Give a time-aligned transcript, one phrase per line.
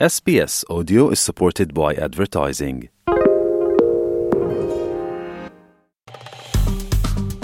[0.00, 2.88] SBS Audio is supported by advertising.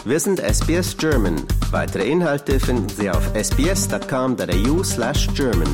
[0.05, 1.47] Wir sind SBS German.
[1.71, 5.69] Weitere Inhalte finden Sie auf sbs.com.au slash German.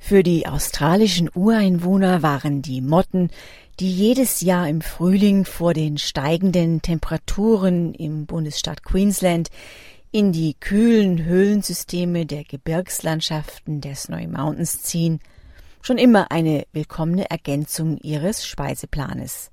[0.00, 3.30] Für die australischen Ureinwohner waren die Motten,
[3.78, 9.50] die jedes Jahr im Frühling vor den steigenden Temperaturen im Bundesstaat Queensland
[10.10, 15.20] in die kühlen Höhlensysteme der Gebirgslandschaften der Snowy Mountains ziehen,
[15.82, 19.50] schon immer eine willkommene Ergänzung ihres Speiseplanes.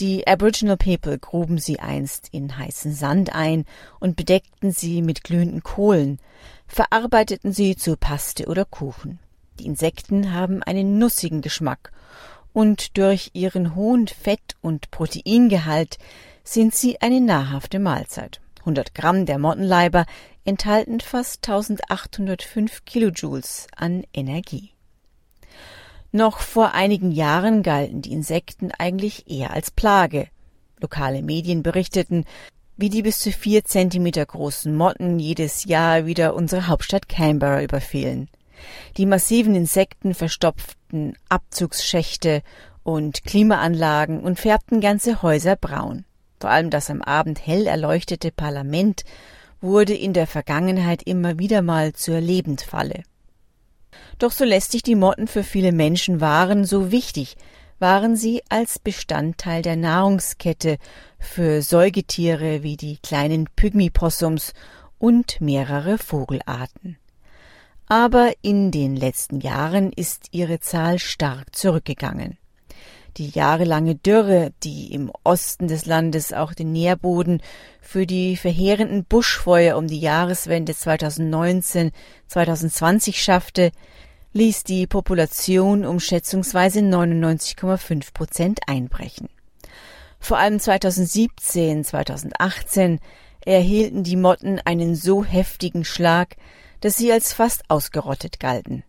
[0.00, 3.64] Die Aboriginal People gruben sie einst in heißen Sand ein
[4.00, 6.18] und bedeckten sie mit glühenden Kohlen,
[6.66, 9.20] verarbeiteten sie zu Paste oder Kuchen.
[9.58, 11.92] Die Insekten haben einen nussigen Geschmack
[12.52, 15.98] und durch ihren hohen Fett- und Proteingehalt
[16.44, 18.40] sind sie eine nahrhafte Mahlzeit.
[18.62, 20.06] 100 Gramm der Mottenleiber
[20.44, 24.70] enthalten fast 1805 Kilojoules an Energie.
[26.12, 30.28] Noch vor einigen Jahren galten die Insekten eigentlich eher als Plage.
[30.80, 32.24] Lokale Medien berichteten,
[32.76, 38.28] wie die bis zu vier Zentimeter großen Motten jedes Jahr wieder unsere Hauptstadt Canberra überfielen.
[38.96, 42.42] Die massiven Insekten verstopften Abzugsschächte
[42.82, 46.04] und Klimaanlagen und färbten ganze Häuser braun.
[46.42, 49.04] Vor allem das am Abend hell erleuchtete Parlament
[49.60, 53.04] wurde in der Vergangenheit immer wieder mal zur Lebendfalle.
[54.18, 57.36] Doch so lästig die Motten für viele Menschen waren, so wichtig
[57.78, 60.78] waren sie als Bestandteil der Nahrungskette
[61.20, 64.52] für Säugetiere wie die kleinen Pygmy-Possums
[64.98, 66.98] und mehrere Vogelarten.
[67.86, 72.36] Aber in den letzten Jahren ist ihre Zahl stark zurückgegangen.
[73.18, 77.42] Die jahrelange Dürre, die im Osten des Landes auch den Nährboden
[77.80, 83.70] für die verheerenden Buschfeuer um die Jahreswende 2019-2020 schaffte,
[84.32, 89.28] ließ die Population um schätzungsweise 99,5 Prozent einbrechen.
[90.18, 92.98] Vor allem 2017, 2018
[93.44, 96.36] erhielten die Motten einen so heftigen Schlag,
[96.80, 98.84] dass sie als fast ausgerottet galten.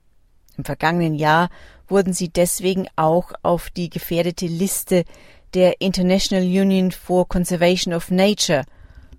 [0.57, 1.49] Im vergangenen Jahr
[1.87, 5.05] wurden sie deswegen auch auf die gefährdete Liste
[5.53, 8.63] der International Union for Conservation of Nature,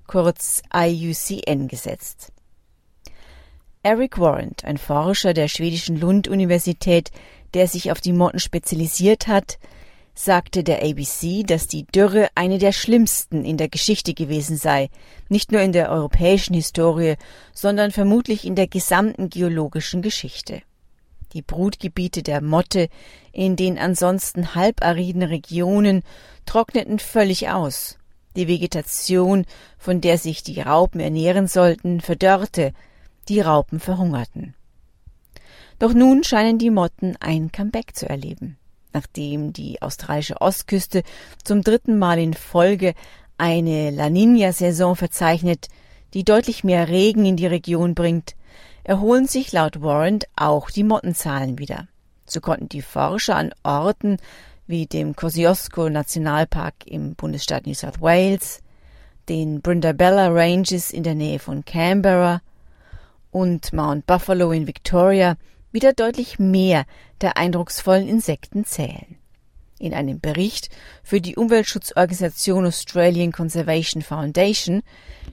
[0.06, 2.33] kurz IUCN, gesetzt.
[3.83, 7.11] Eric Warrant, ein Forscher der schwedischen Lund-Universität,
[7.53, 9.59] der sich auf die Motten spezialisiert hat,
[10.15, 14.89] sagte der ABC, dass die Dürre eine der schlimmsten in der Geschichte gewesen sei,
[15.28, 17.17] nicht nur in der europäischen Historie,
[17.53, 20.62] sondern vermutlich in der gesamten geologischen Geschichte.
[21.34, 22.89] Die Brutgebiete der Motte
[23.33, 26.03] in den ansonsten halbariden Regionen
[26.47, 27.99] trockneten völlig aus.
[28.37, 29.44] Die Vegetation,
[29.77, 32.73] von der sich die Raupen ernähren sollten, verdörrte,
[33.28, 34.55] die Raupen verhungerten.
[35.81, 38.56] Doch nun scheinen die Motten ein Comeback zu erleben.
[38.93, 41.03] Nachdem die australische Ostküste
[41.43, 42.94] zum dritten Mal in Folge
[43.39, 45.67] eine La Nina-Saison verzeichnet,
[46.12, 48.37] die deutlich mehr Regen in die Region bringt,
[48.84, 51.89] erholen sich laut Warrant auch die Mottenzahlen wieder.
[52.27, 54.19] So konnten die Forscher an Orten
[54.67, 58.61] wie dem Kosciuszko Nationalpark im Bundesstaat New South Wales,
[59.28, 62.41] den Brindabella Ranges in der Nähe von Canberra
[63.31, 65.37] und Mount Buffalo in Victoria
[65.73, 66.87] wieder deutlich mehr
[67.21, 69.17] der eindrucksvollen Insekten zählen.
[69.78, 70.71] In einem Bericht
[71.03, 74.83] für die Umweltschutzorganisation Australian Conservation Foundation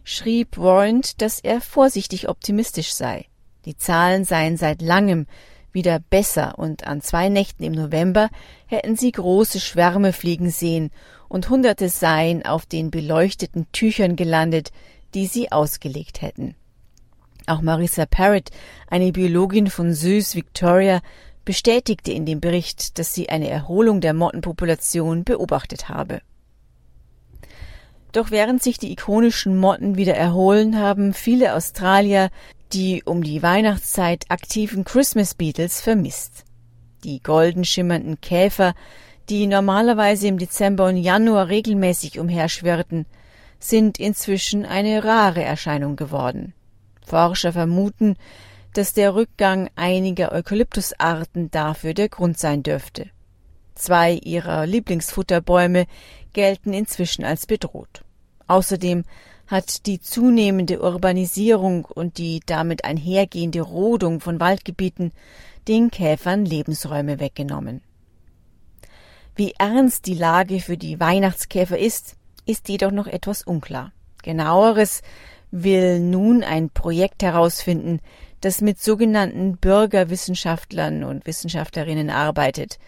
[0.04, 3.28] schrieb Warrant, dass er vorsichtig optimistisch sei.
[3.66, 5.28] Die Zahlen seien seit langem
[5.72, 8.30] wieder besser und an zwei Nächten im November
[8.66, 10.92] hätten sie große Schwärme fliegen sehen
[11.30, 14.72] und Hunderte seien auf den beleuchteten Tüchern gelandet,
[15.14, 16.56] die sie ausgelegt hätten.
[17.48, 18.50] Auch Marissa Parrott,
[18.88, 21.02] eine Biologin von Süß Victoria,
[21.46, 26.22] bestätigte in dem Bericht, dass sie eine Erholung der Mottenpopulation beobachtet habe.
[28.12, 32.30] Doch während sich die ikonischen Motten wieder erholen, haben viele Australier
[32.74, 36.46] die um die Weihnachtszeit aktiven Christmas Beatles vermisst.
[37.04, 38.74] Die golden schimmernden Käfer,
[39.30, 43.06] die normalerweise im Dezember und Januar regelmäßig umherschwirrten,
[43.60, 46.54] sind inzwischen eine rare Erscheinung geworden.
[47.06, 48.16] Forscher vermuten,
[48.74, 53.10] dass der Rückgang einiger Eukalyptusarten dafür der Grund sein dürfte.
[53.76, 55.88] Zwei ihrer Lieblingsfutterbäume
[56.34, 58.04] gelten inzwischen als bedroht.
[58.48, 59.04] Außerdem
[59.52, 65.12] hat die zunehmende Urbanisierung und die damit einhergehende Rodung von Waldgebieten
[65.68, 67.82] den Käfern Lebensräume weggenommen.
[69.36, 72.16] Wie ernst die Lage für die Weihnachtskäfer ist,
[72.46, 73.92] ist jedoch noch etwas unklar.
[74.24, 75.02] Genaueres
[75.52, 78.00] will nun ein Projekt herausfinden,
[78.40, 82.80] das mit sogenannten Bürgerwissenschaftlern und Wissenschaftlerinnen arbeitet.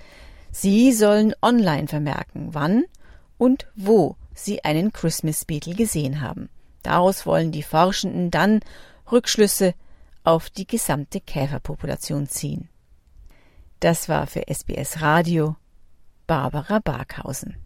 [0.51, 2.85] Sie sollen online vermerken, wann
[3.37, 6.49] und wo sie einen Christmas Beetle gesehen haben.
[6.81, 8.59] Daraus wollen die Forschenden dann
[9.11, 9.73] Rückschlüsse
[10.23, 12.69] auf die gesamte Käferpopulation ziehen.
[13.79, 15.55] Das war für SBS Radio
[16.27, 17.57] Barbara Barkhausen.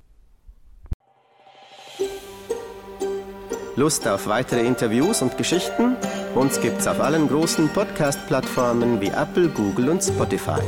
[3.75, 5.95] Lust auf weitere Interviews und Geschichten?
[6.33, 10.61] Uns gibt's auf allen großen Podcast-Plattformen wie Apple, Google und Spotify.